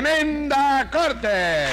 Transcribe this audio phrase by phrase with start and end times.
[0.00, 1.66] tremenda corte.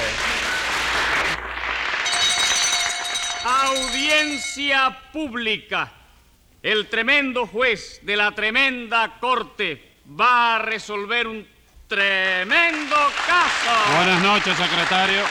[3.42, 5.90] Audiencia pública.
[6.62, 11.46] El tremendo juez de la tremenda corte va a resolver un
[11.86, 12.96] tremendo
[13.26, 13.96] caso.
[13.96, 15.22] Buenas noches, secretario.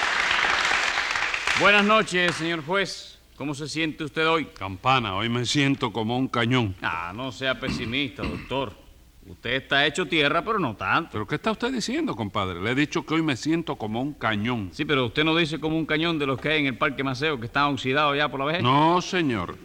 [1.59, 3.19] Buenas noches, señor juez.
[3.35, 4.45] ¿Cómo se siente usted hoy?
[4.57, 6.75] Campana, hoy me siento como un cañón.
[6.81, 8.86] Ah, no sea pesimista, doctor.
[9.29, 11.11] Usted está hecho tierra, pero no tanto.
[11.11, 12.61] ¿Pero qué está usted diciendo, compadre?
[12.61, 14.69] Le he dicho que hoy me siento como un cañón.
[14.71, 17.03] Sí, pero usted no dice como un cañón de los que hay en el Parque
[17.03, 18.63] Maceo que están oxidados ya por la vejez.
[18.63, 19.57] No, señor.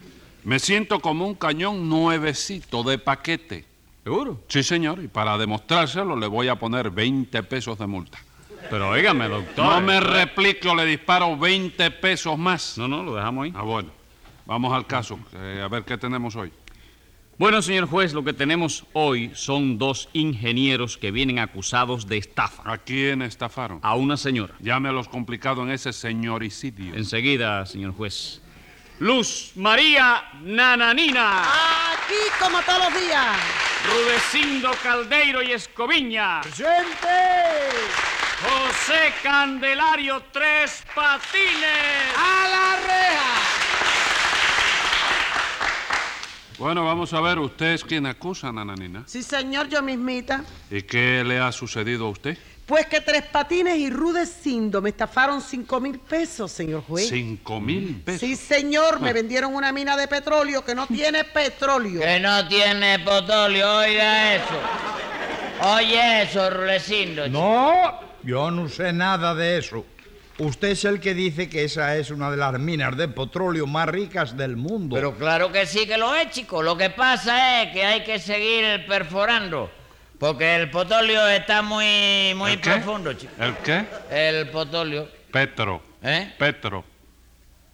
[0.45, 3.65] Me siento como un cañón nuevecito de paquete.
[4.03, 4.41] ¿Seguro?
[4.49, 8.19] Sí, señor, y para demostrárselo le voy a poner 20 pesos de multa.
[8.69, 9.65] Pero óigame, doctor.
[9.65, 12.77] No me replico, le disparo 20 pesos más.
[12.79, 13.53] No, no, lo dejamos ahí.
[13.55, 13.91] Ah, bueno.
[14.45, 15.19] Vamos al caso.
[15.35, 16.53] Eh, a ver qué tenemos hoy.
[17.39, 22.63] Bueno, señor juez, lo que tenemos hoy son dos ingenieros que vienen acusados de estafa
[22.71, 23.81] ¿A quién estafaron?
[23.83, 24.55] a una señora.
[24.61, 26.95] Llámelos complicado en ese señoricidio.
[26.95, 28.41] Enseguida, señor juez.
[29.01, 33.37] Luz María Nananina, Aquí como todos los días.
[33.91, 37.09] Rudecindo Caldeiro y Escoviña, ¡Presente!
[38.43, 42.15] José Candelario Tres Patines.
[42.17, 42.82] ¡A la
[46.63, 49.03] Bueno, vamos a ver, usted es quien acusa, Nananina.
[49.07, 50.45] Sí, señor, yo mismita.
[50.71, 52.39] ¿Y qué le ha sucedido a usted?
[52.67, 57.09] Pues que Tres Patines y Rudecindo me estafaron cinco mil pesos, señor juez.
[57.09, 58.21] Cinco mil pesos.
[58.21, 62.01] Sí, señor, me vendieron una mina de petróleo que no tiene petróleo.
[62.01, 64.55] Que no tiene petróleo, oiga eso.
[65.75, 67.27] Oye eso, Rulecindo.
[67.29, 67.73] No,
[68.23, 69.85] yo no sé nada de eso.
[70.39, 73.89] Usted es el que dice que esa es una de las minas de petróleo más
[73.89, 74.97] ricas del mundo.
[74.97, 76.63] Pero claro que sí que lo es, chico.
[76.63, 79.71] Lo que pasa es que hay que seguir perforando.
[80.19, 83.33] Porque el petróleo está muy, muy profundo, chico.
[83.39, 83.85] ¿El qué?
[84.11, 85.09] El petróleo.
[85.31, 85.83] Petro.
[86.03, 86.33] ¿Eh?
[86.39, 86.85] Petro.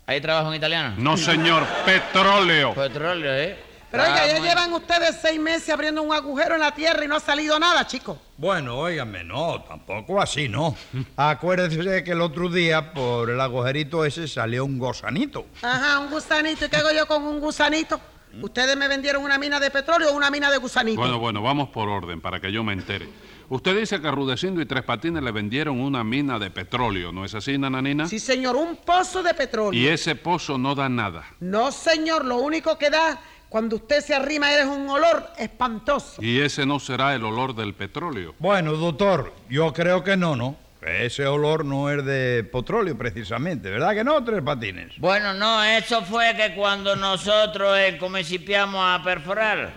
[0.06, 0.94] ¿Hay trabajo en italiano?
[0.98, 2.74] No, señor, petróleo.
[2.74, 3.67] Petróleo, ¿eh?
[3.90, 7.16] Pero oiga, ya llevan ustedes seis meses abriendo un agujero en la tierra y no
[7.16, 8.18] ha salido nada, chicos.
[8.36, 10.76] Bueno, óigame, no, tampoco así, no.
[11.16, 15.46] Acuérdese que el otro día por el agujerito ese salió un gozanito.
[15.62, 16.66] Ajá, un gusanito.
[16.66, 17.98] ¿Y qué hago yo con un gusanito?
[18.42, 21.00] Ustedes me vendieron una mina de petróleo o una mina de gusanito.
[21.00, 23.08] Bueno, bueno, vamos por orden para que yo me entere.
[23.48, 27.34] Usted dice que Rudecindo y Tres Patines le vendieron una mina de petróleo, ¿no es
[27.34, 28.06] así, Nananina?
[28.06, 29.80] Sí, señor, un pozo de petróleo.
[29.80, 31.24] Y ese pozo no da nada.
[31.40, 36.22] No, señor, lo único que da cuando usted se arrima es un olor espantoso.
[36.22, 38.34] Y ese no será el olor del petróleo.
[38.38, 40.56] Bueno, doctor, yo creo que no, ¿no?
[40.82, 44.92] Ese olor no es de petróleo precisamente, ¿verdad que no, Tres Patines?
[44.98, 49.72] Bueno, no, eso fue que cuando nosotros eh, comencipiamos a perforar,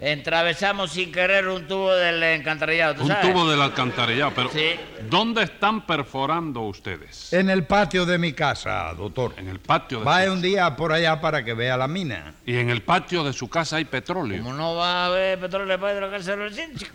[0.00, 3.30] entravesamos sin querer un tubo del encantarillado, ¿tú Un sabes?
[3.32, 4.70] tubo del alcantarillado, pero Sí.
[5.08, 7.32] ¿dónde están perforando ustedes?
[7.32, 9.34] En el patio de mi casa, doctor.
[9.36, 12.34] En el patio de Vaya su un día por allá para que vea la mina.
[12.46, 14.42] Y en el patio de su casa hay petróleo.
[14.42, 16.92] ¿Cómo no va a haber petróleo lo que se lo chico?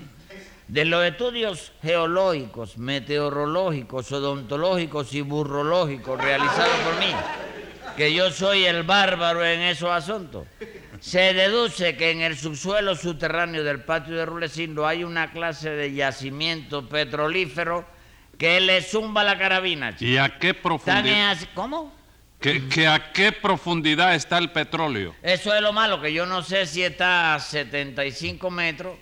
[0.67, 7.13] De los estudios geológicos, meteorológicos, odontológicos y burrológicos realizados por mí,
[7.95, 10.47] que yo soy el bárbaro en esos asuntos,
[11.05, 15.93] se deduce que en el subsuelo subterráneo del patio de Rulecindo hay una clase de
[15.93, 17.85] yacimiento petrolífero
[18.39, 19.95] que le zumba la carabina.
[19.95, 20.09] chico.
[20.09, 21.37] ¿Y a qué profundidad?
[21.53, 21.93] ¿Cómo?
[22.39, 25.13] que, que a qué profundidad está el petróleo?
[25.21, 28.97] Eso es lo malo, que yo no sé si está a 75 metros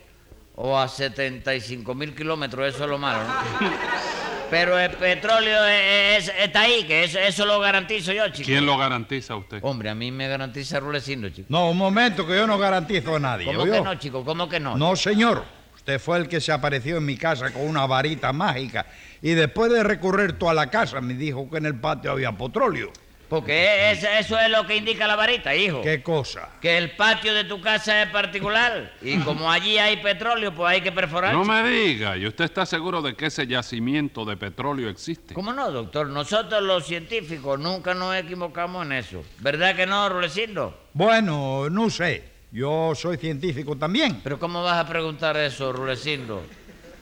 [0.55, 3.33] o a 75 mil kilómetros, eso es lo malo, ¿no?
[4.49, 8.45] Pero el petróleo es- es- está ahí, que eso, eso lo garantizo yo, chico.
[8.45, 9.59] ¿Quién lo garantiza a usted?
[9.63, 11.47] Hombre, a mí me garantiza Rulecindo, chico.
[11.49, 13.45] No, un momento, que yo no garantizo a nadie.
[13.47, 13.71] ¿Cómo ¿oyó?
[13.73, 14.23] que no, chico?
[14.23, 14.77] ¿Cómo que no?
[14.77, 15.43] No, señor.
[15.75, 18.85] Usted fue el que se apareció en mi casa con una varita mágica
[19.21, 22.91] y después de recorrer toda la casa me dijo que en el patio había petróleo.
[23.33, 25.81] Porque es- eso es lo que indica la varita, hijo.
[25.81, 26.49] ¿Qué cosa?
[26.61, 30.81] Que el patio de tu casa es particular y como allí hay petróleo, pues hay
[30.81, 31.33] que perforar.
[31.33, 35.33] No me diga, ¿y usted está seguro de que ese yacimiento de petróleo existe?
[35.33, 36.07] ¿Cómo no, doctor?
[36.07, 39.23] Nosotros los científicos nunca nos equivocamos en eso.
[39.39, 40.77] ¿Verdad que no, Rulecindo?
[40.93, 42.31] Bueno, no sé.
[42.51, 44.21] Yo soy científico también.
[44.23, 46.43] Pero ¿cómo vas a preguntar eso, Rulecindo?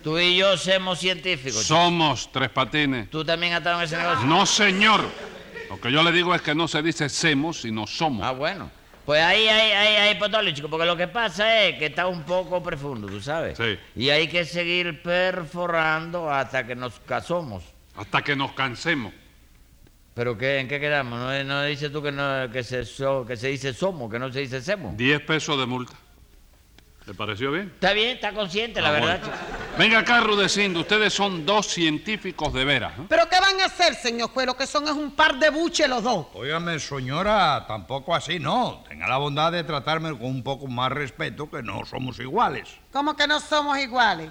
[0.01, 1.61] Tú y yo somos científicos.
[1.63, 1.75] chico.
[1.75, 3.09] Somos Tres Patines.
[3.09, 4.25] ¿Tú también has estado en ese negocio?
[4.25, 5.01] No, señor.
[5.71, 8.25] Lo que yo le digo es que no se dice semos, sino somos.
[8.25, 8.69] Ah, bueno.
[9.05, 12.23] Pues ahí hay, hay, hay petróleo, chico, porque lo que pasa es que está un
[12.23, 13.57] poco profundo, ¿tú sabes?
[13.57, 13.79] Sí.
[13.95, 17.63] Y hay que seguir perforando hasta que nos casamos.
[17.95, 19.13] Hasta que nos cansemos.
[20.13, 21.17] ¿Pero qué, en qué quedamos?
[21.19, 24.31] ¿No, no dices tú que, no, que, se, so- que se dice somos, que no
[24.31, 24.95] se dice semos?
[24.97, 25.93] Diez pesos de multa.
[27.07, 27.71] ¿Le pareció bien?
[27.73, 29.35] Está bien, está consciente, la Ah, verdad, bueno.
[29.77, 32.97] Venga acá, Rudecindo, ustedes son dos científicos de veras.
[32.97, 33.07] ¿no?
[33.07, 34.45] ¿Pero qué van a hacer, señor juez?
[34.45, 36.27] Lo que son es un par de buches los dos.
[36.33, 38.83] Óigame, señora, tampoco así, no.
[38.87, 42.69] Tenga la bondad de tratarme con un poco más respeto, que no somos iguales.
[42.91, 44.29] ¿Cómo que no somos iguales?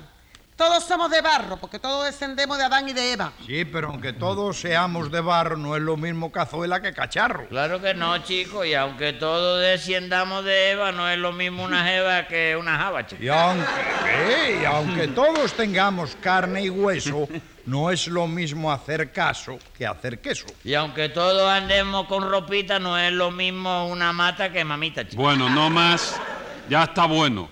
[0.61, 3.33] Todos somos de barro, porque todos descendemos de Adán y de Eva.
[3.47, 7.49] Sí, pero aunque todos seamos de barro, no es lo mismo cazuela que cacharro.
[7.49, 11.83] Claro que no, chico, y aunque todos desciendamos de Eva, no es lo mismo una
[11.87, 13.23] jeva que una java, chico.
[13.23, 17.27] Y aunque, sí, y aunque todos tengamos carne y hueso,
[17.65, 20.45] no es lo mismo hacer caso que hacer queso.
[20.63, 25.23] Y aunque todos andemos con ropita, no es lo mismo una mata que mamita, chico.
[25.23, 26.21] Bueno, no más.
[26.69, 27.49] Ya está bueno.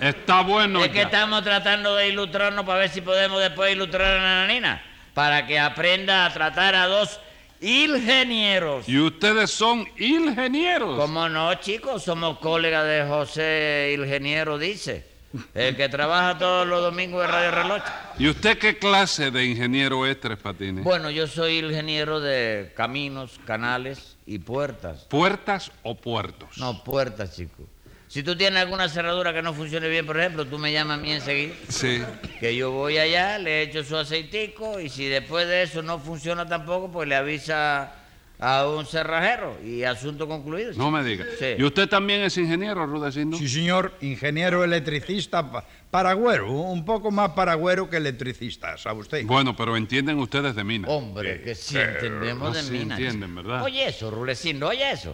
[0.00, 0.84] Está bueno.
[0.84, 4.82] es que estamos tratando de ilustrarnos para ver si podemos después ilustrar a la nanina.
[5.14, 7.18] Para que aprenda a tratar a dos
[7.60, 8.88] ingenieros.
[8.88, 10.96] Y ustedes son ingenieros.
[10.98, 12.04] ¿Cómo no, chicos?
[12.04, 15.06] Somos colegas de José Ingeniero, dice.
[15.54, 17.82] El que trabaja todos los domingos en Radio Reloj.
[18.18, 20.82] ¿Y usted qué clase de ingeniero es, Tres Patines?
[20.82, 25.04] Bueno, yo soy ingeniero de caminos, canales y puertas.
[25.04, 26.56] ¿Puertas o puertos?
[26.56, 27.64] No, puertas, chico.
[28.08, 31.02] Si tú tienes alguna cerradura que no funcione bien, por ejemplo, tú me llamas a
[31.02, 31.54] mí enseguida.
[31.68, 32.02] Sí.
[32.40, 36.48] Que yo voy allá, le echo su aceitico y si después de eso no funciona
[36.48, 37.92] tampoco, pues le avisa
[38.40, 40.72] a un cerrajero y asunto concluido.
[40.76, 41.24] No me diga.
[41.38, 41.56] Sí.
[41.58, 43.36] ¿Y usted también es ingeniero, Rudecindo?
[43.36, 49.24] Sí, señor, ingeniero electricista, pa- paragüero, un poco más paragüero que electricista, ¿sabe usted?
[49.26, 50.86] Bueno, pero entienden ustedes de mina.
[50.86, 52.94] Hombre, que sí entendemos de se mina.
[52.96, 53.34] entienden.
[53.34, 53.62] ¿verdad?
[53.64, 55.12] Oye eso, Rulecindo, oye eso.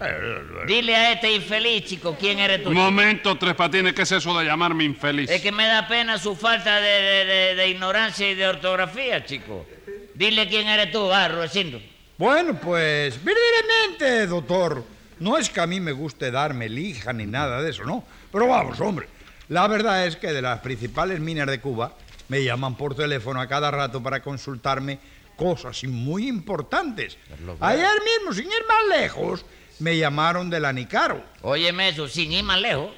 [0.66, 2.68] Dile a este infeliz, chico, quién eres tú.
[2.68, 5.30] Un momento, Tres Patines, ¿qué es eso de llamarme infeliz?
[5.30, 9.24] Es que me da pena su falta de, de- de- de ignorancia y de ortografía,
[9.24, 9.64] chico.
[10.14, 11.80] Dile quién eres tú, va, Rulecindo.
[12.16, 14.84] Bueno, pues, verdaderamente, doctor,
[15.18, 18.04] no es que a mí me guste darme lija ni nada de eso, ¿no?
[18.30, 19.08] Pero vamos, hombre,
[19.48, 21.96] la verdad es que de las principales minas de Cuba
[22.28, 25.00] me llaman por teléfono a cada rato para consultarme
[25.36, 27.18] cosas muy importantes.
[27.58, 29.44] Ayer mismo, sin ir más lejos,
[29.80, 31.20] me llamaron de la Nicaro.
[31.42, 32.92] Óyeme eso, sin ir más lejos.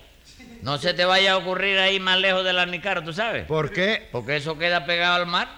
[0.60, 3.46] No se te vaya a ocurrir ahí más lejos de la Nicaro, ¿tú sabes?
[3.46, 4.08] ¿Por qué?
[4.12, 5.48] Porque eso queda pegado al mar.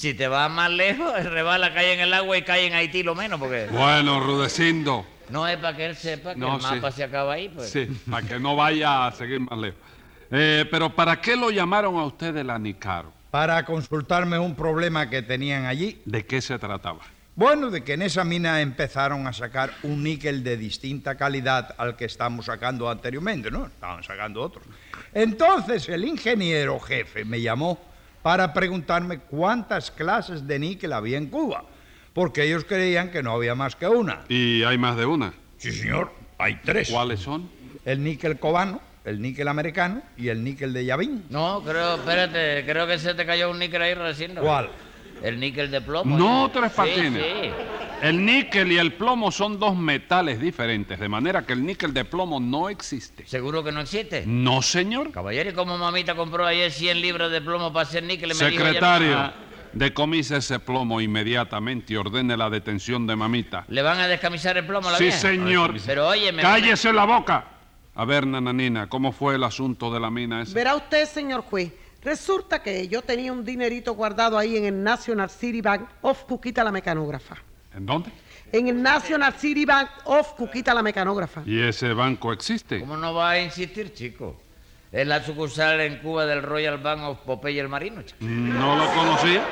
[0.00, 3.02] Si te vas más lejos, el rebala cae en el agua y cae en Haití
[3.02, 5.04] lo menos, porque Bueno, Rudecindo.
[5.28, 6.96] no es para que él sepa que No, el mapa sí.
[6.96, 7.68] se acaba ahí, pues.
[7.68, 9.78] Sí, para que no vaya a seguir más lejos.
[10.30, 13.12] Eh, pero ¿para qué lo llamaron a usted de la Nicaro?
[13.30, 16.00] Para consultarme un problema que tenían allí.
[16.06, 17.00] ¿De qué se trataba?
[17.36, 21.94] Bueno, de que en esa mina empezaron a sacar un níquel de distinta calidad al
[21.94, 23.66] que estamos sacando anteriormente, ¿no?
[23.66, 24.64] Estaban sacando otros.
[25.12, 27.78] Entonces el ingeniero jefe me llamó
[28.22, 31.64] para preguntarme cuántas clases de níquel había en Cuba,
[32.12, 34.20] porque ellos creían que no había más que una.
[34.28, 35.32] Y hay más de una.
[35.58, 36.90] Sí, señor, hay tres.
[36.90, 37.48] ¿Cuáles son?
[37.84, 41.24] El níquel cubano, el níquel americano y el níquel de Yavin.
[41.30, 44.34] No, creo, espérate, creo que se te cayó un níquel ahí recién.
[44.34, 44.42] ¿no?
[44.42, 44.68] ¿Cuál?
[45.22, 46.16] El níquel de plomo.
[46.18, 46.50] No, ¿eh?
[46.52, 47.22] Tres Sí, Patines.
[47.22, 47.50] sí.
[48.02, 52.06] El níquel y el plomo son dos metales diferentes, de manera que el níquel de
[52.06, 53.26] plomo no existe.
[53.26, 54.24] ¿Seguro que no existe?
[54.26, 55.10] No, señor.
[55.12, 58.28] Caballero, ¿y cómo mamita compró ayer 100 libras de plomo para hacer níquel?
[58.30, 59.34] Me dijo Secretario, Ah,
[59.74, 63.64] decomise ese plomo inmediatamente y ordene la detención de mamita.
[63.68, 65.18] ¿Le van a descamisar el plomo a la Sí, vieja?
[65.18, 65.74] señor.
[65.84, 66.40] Pero oye, me...
[66.42, 67.44] ¡Cállese la boca!
[67.94, 70.54] A ver, nananina, ¿cómo fue el asunto de la mina esa?
[70.54, 71.72] Verá usted, señor juez.
[72.02, 76.64] Resulta que yo tenía un dinerito guardado ahí en el National City Bank of Cuquita
[76.64, 77.36] la mecanógrafa.
[77.74, 78.10] ¿En dónde?
[78.52, 81.42] En el National City Bank of Cuquita la mecanógrafa.
[81.46, 82.80] ¿Y ese banco existe?
[82.80, 84.36] ¿Cómo no va a insistir, chico?
[84.90, 88.18] Es la sucursal en Cuba del Royal Bank of Popeye el Marino, chico.
[88.24, 89.44] No lo conocía.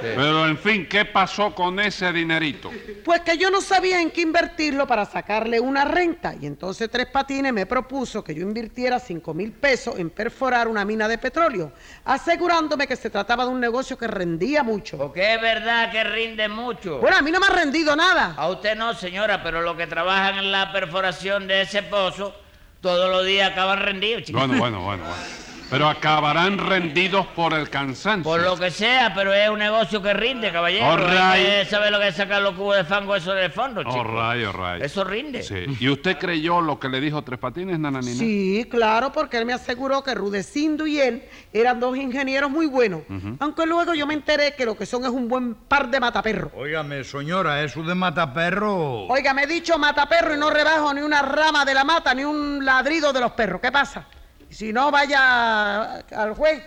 [0.00, 2.70] Pero, en fin, ¿qué pasó con ese dinerito?
[3.04, 6.34] Pues que yo no sabía en qué invertirlo para sacarle una renta.
[6.40, 10.84] Y entonces Tres Patines me propuso que yo invirtiera cinco mil pesos en perforar una
[10.84, 11.72] mina de petróleo,
[12.04, 14.96] asegurándome que se trataba de un negocio que rendía mucho.
[14.96, 16.98] Porque es verdad que rinde mucho.
[16.98, 18.34] Bueno, a mí no me ha rendido nada.
[18.36, 22.34] A usted no, señora, pero los que trabajan en la perforación de ese pozo,
[22.80, 24.38] todos los días acaban rendidos, chico.
[24.38, 25.49] Bueno, bueno, bueno, bueno.
[25.70, 28.24] Pero acabarán rendidos por el cansancio.
[28.24, 30.86] Por lo que sea, pero es un negocio que rinde, caballero.
[30.86, 31.68] All right.
[31.68, 34.00] saber lo que es sacar los cubos de fango eso del fondo, chico.
[34.00, 34.84] All right, all right.
[34.84, 35.44] Eso rinde.
[35.44, 35.64] Sí.
[35.78, 38.18] ¿Y usted creyó lo que le dijo Tres Patines, nananina?
[38.18, 41.22] Sí, claro, porque él me aseguró que Rudecindo y él
[41.52, 43.02] eran dos ingenieros muy buenos.
[43.38, 46.50] Aunque luego yo me enteré que lo que son es un buen par de mataperros.
[46.56, 49.06] Óigame, señora, eso de mataperro.
[49.06, 52.24] Oiga, me he dicho mataperro y no rebajo ni una rama de la mata ni
[52.24, 53.60] un ladrido de los perros.
[53.60, 54.06] ¿Qué pasa?
[54.50, 56.62] Si no, vaya al juez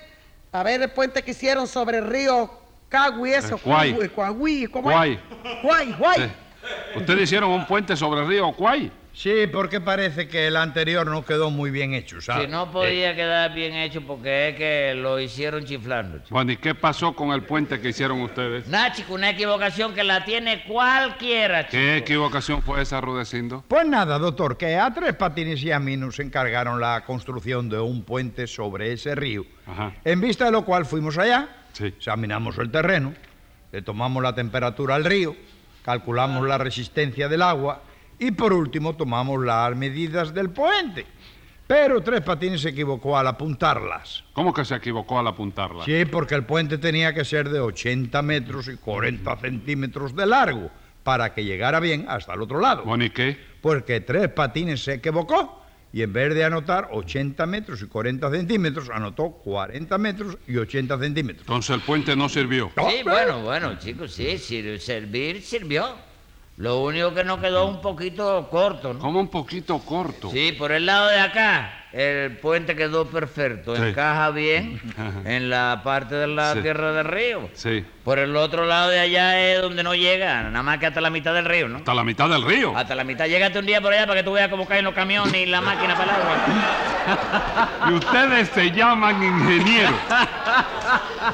[0.51, 2.49] a ver el puente que hicieron sobre el río
[2.89, 3.55] Cagui, eso.
[3.55, 4.09] Eh, Cuay.
[4.09, 5.13] Cuagüí, ¿cómo Cuay.
[5.13, 5.61] es?
[5.61, 6.19] Cuay, Cuay.
[6.21, 6.99] Sí.
[6.99, 8.91] ¿Ustedes hicieron un puente sobre el río Cuay?
[9.15, 12.45] Sí, porque parece que el anterior no quedó muy bien hecho, ¿sabes?
[12.45, 16.17] Si no podía quedar bien hecho porque es que lo hicieron chiflando.
[16.17, 16.29] chico.
[16.31, 18.67] Bueno, ¿y qué pasó con el puente que hicieron ustedes?
[18.67, 21.73] Nada, chico, una equivocación que la tiene cualquiera, chico.
[21.73, 23.63] ¿Qué equivocación fue esa, Rudecindo?
[23.67, 27.79] Pues nada, doctor, que a Tres Patines y a mí nos encargaron la construcción de
[27.79, 29.45] un puente sobre ese río.
[29.67, 29.93] Ajá.
[30.03, 31.85] En vista de lo cual fuimos allá, Sí.
[31.85, 33.13] examinamos el terreno,
[33.71, 35.35] le tomamos la temperatura al río,
[35.85, 37.81] calculamos la resistencia del agua
[38.27, 41.05] y por último tomamos las medidas del puente.
[41.67, 44.23] Pero Tres Patines se equivocó al apuntarlas.
[44.33, 45.85] ¿Cómo que se equivocó al apuntarla?
[45.85, 50.69] Sí, porque el puente tenía que ser de 80 metros y 40 centímetros de largo
[51.03, 52.83] para que llegara bien hasta el otro lado.
[52.83, 53.37] Bueno, ¿y qué?
[53.61, 55.61] Porque Tres Patines se equivocó
[55.93, 60.97] y en vez de anotar 80 metros y 40 centímetros, anotó 40 metros y 80
[60.99, 61.41] centímetros.
[61.47, 62.71] Entonces el puente no sirvió.
[62.89, 66.12] Sí, bueno, bueno, chicos, sí, sir- servir sirvió.
[66.57, 68.99] Lo único que nos quedó un poquito corto, ¿no?
[68.99, 70.29] Como un poquito corto.
[70.29, 73.81] Sí, por el lado de acá, el puente quedó perfecto, Sí.
[73.83, 74.81] encaja bien
[75.25, 76.61] en la parte de la Sí.
[76.61, 77.49] tierra del río.
[77.53, 77.85] Sí.
[78.03, 81.09] Por el otro lado de allá es donde no llega, nada más que hasta la
[81.09, 81.77] mitad del río, ¿no?
[81.77, 82.75] Hasta la mitad del río.
[82.75, 83.25] Hasta la mitad.
[83.27, 85.61] Llégate un día por allá para que tú veas cómo caen los camiones y la
[85.61, 86.35] máquina para el agua.
[87.89, 89.93] Y ustedes se llaman ingenieros.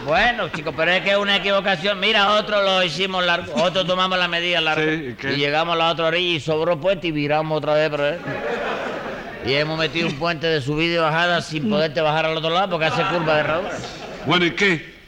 [0.06, 2.00] Bueno, chicos, pero es que es una equivocación.
[2.00, 4.84] Mira, otro lo hicimos largo, otro tomamos la medida larga.
[4.84, 5.34] Sí, ¿y qué?
[5.34, 8.04] y llegamos a la otra orilla y sobró puente y viramos otra vez, pero
[9.46, 12.72] Y hemos metido un puente de subida y bajada sin poderte bajar al otro lado
[12.72, 13.78] porque hace curva de herradura.
[14.26, 15.00] Bueno, ¿y qué?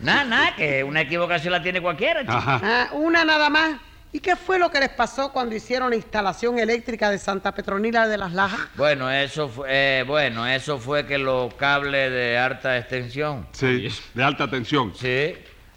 [0.00, 2.32] Nada, nada, que una equivocación la tiene cualquiera, chico.
[2.32, 2.60] Ajá.
[2.62, 3.76] Ah, una nada más.
[4.12, 8.08] ¿Y qué fue lo que les pasó cuando hicieron la instalación eléctrica de Santa Petronila
[8.08, 8.60] de las Lajas?
[8.74, 13.46] Bueno, eso fue, eh, bueno, eso fue que los cables de alta extensión.
[13.52, 14.94] Sí, de alta tensión.
[14.94, 15.34] Sí.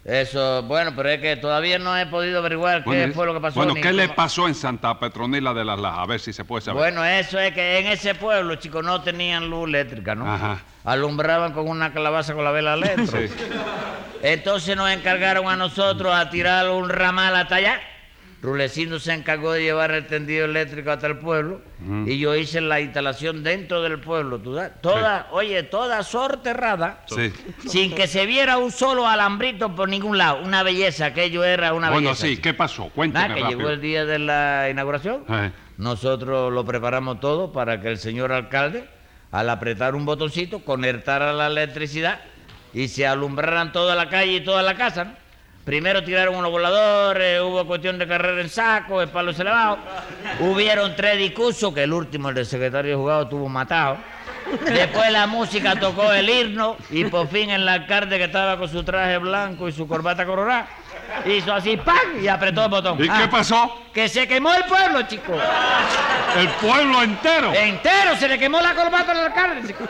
[0.10, 3.56] Eso, bueno, pero es que todavía no he podido averiguar qué fue lo que pasó.
[3.64, 6.00] Bueno, ¿qué le pasó en Santa Petronila de las Lajas?
[6.00, 6.82] A ver si se puede saber.
[6.82, 10.32] Bueno, eso es que en ese pueblo, chicos, no tenían luz eléctrica, ¿no?
[10.32, 10.62] Ajá.
[10.84, 13.20] Alumbraban con una calabaza con la vela eléctrica.
[13.30, 13.30] Sí.
[14.22, 17.80] Entonces nos encargaron a nosotros a tirar un ramal hasta allá.
[18.42, 21.60] Rulecindo se encargó de llevar el tendido eléctrico hasta el pueblo
[22.06, 24.72] y yo hice la instalación dentro del pueblo, ¿tú sabes?
[24.82, 27.34] Toda, oye, toda sorterrada, Sí.
[27.68, 30.42] sin que se viera un solo alambrito por ningún lado.
[30.42, 32.28] Una belleza, aquello era una Bueno, belleza.
[32.28, 32.90] sí, ¿qué pasó?
[32.96, 33.60] Cuénteme Nada, que rápido.
[33.60, 35.26] llegó el día de la inauguración.
[35.28, 35.52] Eh.
[35.78, 38.88] Nosotros lo preparamos todo para que el señor alcalde,
[39.32, 42.22] al apretar un botoncito, conectara la electricidad
[42.74, 45.04] y se alumbraran toda la calle y toda la casa.
[45.04, 45.12] ¿no?
[45.70, 49.78] Primero tiraron unos voladores, hubo cuestión de carrera en saco, el palo se elevado.
[50.40, 53.98] Hubieron tres discursos, que el último, el del secretario de jugado, tuvo matado.
[54.66, 58.84] Después la música tocó el himno y por fin el alcalde que estaba con su
[58.84, 60.66] traje blanco y su corbata coronada
[61.28, 62.20] hizo así ¡pam!
[62.20, 62.98] y apretó el botón.
[63.04, 63.84] ¿Y Ah, qué pasó?
[63.94, 65.34] Que se quemó el pueblo, chico.
[66.36, 67.54] El pueblo entero.
[67.54, 69.68] Entero, se le quemó la corbata al alcalde.
[69.68, 69.84] chico.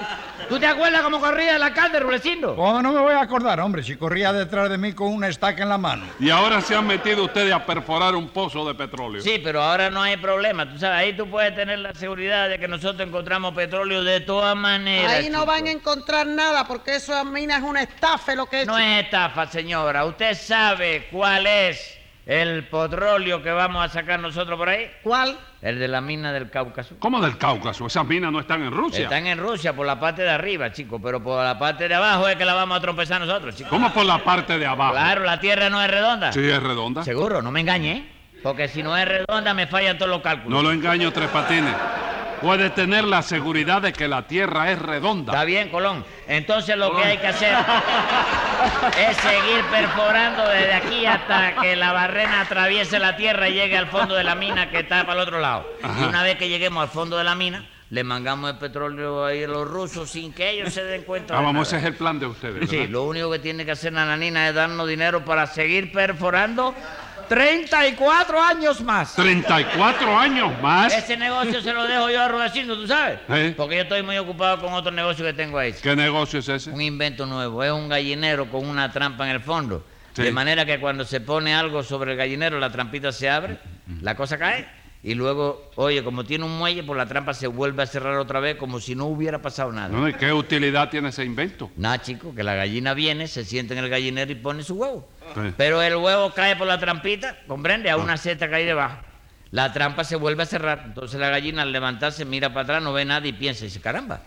[0.50, 2.56] ¿Tú te acuerdas cómo corría el alcalde, Rulecindo?
[2.56, 5.62] ¿Cómo no me voy a acordar, hombre, si corría detrás de mí con una estaca
[5.62, 6.08] en la mano?
[6.20, 9.22] Y ahora se han metido ustedes a perforar un pozo de petróleo.
[9.22, 10.68] Sí, pero ahora no hay problema.
[10.68, 14.56] Tú sabes, ahí tú puedes tener la seguridad de que nosotros encontramos petróleo de todas
[14.56, 15.12] maneras.
[15.12, 15.46] Ahí no chico.
[15.46, 18.68] van a encontrar nada porque eso a mí es una estafa lo que es.
[18.68, 20.03] No es estafa, señora.
[20.06, 24.89] ¿Usted sabe cuál es el petróleo que vamos a sacar nosotros por ahí?
[25.03, 25.38] ¿Cuál?
[25.62, 26.96] El de la mina del Cáucaso.
[27.00, 27.86] ¿Cómo del Cáucaso?
[27.88, 29.04] Esas minas no están en Rusia.
[29.04, 32.30] Están en Rusia por la parte de arriba, chico, pero por la parte de abajo
[32.30, 33.70] es que la vamos a tropezar nosotros, chico.
[33.70, 34.94] ¿Cómo por la parte de abajo?
[34.94, 36.32] Claro, la tierra no es redonda.
[36.32, 37.04] Sí, es redonda.
[37.04, 38.10] Seguro, no me engañe, ¿eh?
[38.42, 40.50] Porque si no es redonda me fallan todos los cálculos.
[40.50, 41.75] No lo engaño, Tres Patines.
[42.41, 45.34] Puede tener la seguridad de que la tierra es redonda.
[45.34, 46.05] Está bien, Colón.
[46.27, 47.53] Entonces lo que hay que hacer
[48.98, 53.88] es seguir perforando desde aquí hasta que la barrena atraviese la tierra y llegue al
[53.88, 55.67] fondo de la mina que está para el otro lado.
[55.81, 56.01] Ajá.
[56.01, 59.43] Y una vez que lleguemos al fondo de la mina, le mangamos el petróleo ahí
[59.43, 61.38] a los rusos sin que ellos se den cuenta.
[61.38, 62.69] Ah, vamos, ese es el plan de ustedes.
[62.69, 66.75] Sí, lo único que tiene que hacer Nananina es darnos dinero para seguir perforando
[67.29, 69.15] 34 años más.
[69.15, 70.93] 34 años más.
[70.93, 73.19] Ese negocio se lo dejo yo a Rudecindo, ¿tú sabes?
[73.29, 73.53] ¿Eh?
[73.55, 75.74] Porque yo estoy muy ocupado con otro negocio que tengo ahí.
[75.74, 76.71] ¿Qué negocio es ese?
[76.71, 77.63] Un invento nuevo.
[77.63, 79.86] Es un gallinero con una trampa en el fondo.
[80.13, 80.24] Sí.
[80.24, 83.59] De manera que cuando se pone algo sobre el gallinero, la trampita se abre,
[84.01, 84.67] la cosa cae.
[85.01, 88.41] Y luego, oye, como tiene un muelle, pues la trampa se vuelve a cerrar otra
[88.41, 89.88] vez como si no hubiera pasado nada.
[89.88, 91.72] No, ¿y ¿Qué utilidad tiene ese invento?
[91.77, 95.08] Nada, chico, que la gallina viene, se sienta en el gallinero y pone su huevo.
[95.36, 95.53] Sí.
[95.56, 98.98] Pero el huevo cae por la trampita, comprende, a una seta que hay debajo.
[99.51, 100.84] La trampa se vuelve a cerrar.
[100.88, 103.79] Entonces la gallina al levantarse mira para atrás, no ve nada y piensa, y dice,
[103.79, 104.22] caramba,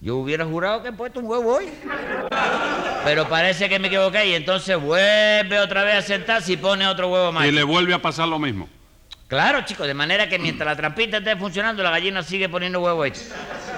[0.00, 1.66] yo hubiera jurado que he puesto un huevo hoy.
[3.04, 7.08] Pero parece que me equivoqué y entonces vuelve otra vez a sentarse y pone otro
[7.08, 7.44] huevo más.
[7.44, 8.68] Y le vuelve a pasar lo mismo.
[9.28, 13.06] Claro, chico, de manera que mientras la trampita esté funcionando, la gallina sigue poniendo huevos
[13.08, 13.24] hechos.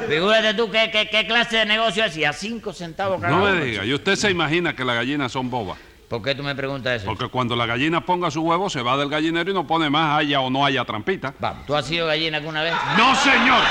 [0.07, 3.45] Figúrate tú qué, qué- qué clase de negocio es y a cinco centavos cada No
[3.47, 3.85] me uno, diga, chico.
[3.87, 5.79] ¿y usted se imagina que las gallinas son bobas?
[6.09, 7.07] ¿Por qué tú me preguntas eso?
[7.07, 10.19] Porque cuando la gallina ponga su huevo, se va del gallinero y no pone más
[10.19, 11.33] haya o no haya trampita.
[11.39, 12.75] Vamos, ¿tú has sido gallina alguna vez?
[12.99, 13.63] ¡No, señor!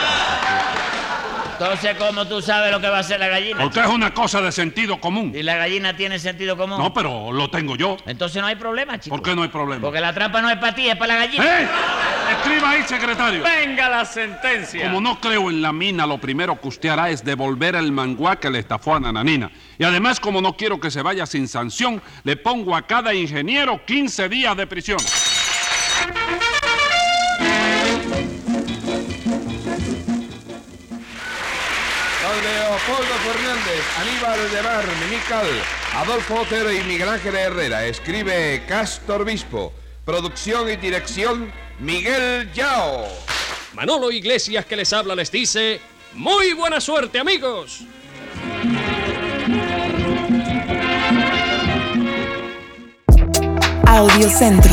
[1.60, 3.60] Entonces, ¿cómo tú sabes lo que va a hacer la gallina?
[3.60, 5.34] Porque es una cosa de sentido común.
[5.36, 6.78] ¿Y la gallina tiene sentido común?
[6.78, 7.98] No, pero lo tengo yo.
[8.06, 9.16] Entonces no hay problema, chico.
[9.16, 9.82] ¿Por qué no hay problema?
[9.82, 11.62] Porque la trampa no es para ti, es para la gallina.
[11.62, 11.68] ¡Eh!
[12.32, 13.42] Escriba ahí, secretario.
[13.42, 14.84] Venga la sentencia.
[14.84, 18.36] Como no creo en la mina, lo primero que usted hará es devolver el manguá
[18.36, 19.50] que le estafó a Nananina.
[19.80, 23.84] Y además, como no quiero que se vaya sin sanción, le pongo a cada ingeniero
[23.84, 25.00] 15 días de prisión.
[32.78, 35.48] Leopoldo Fernández, Aníbal de Mar, Mimical,
[35.96, 37.86] Adolfo Otero y Miguel Ángel Herrera.
[37.88, 39.74] Escribe Castor Bispo.
[40.06, 43.08] Producción y dirección Miguel Yao.
[43.74, 45.82] Manolo Iglesias que les habla les dice,
[46.14, 47.82] muy buena suerte amigos.
[53.88, 54.72] Audiocentro.